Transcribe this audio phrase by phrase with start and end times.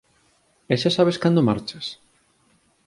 [0.71, 1.85] E xa sabes cando marchas?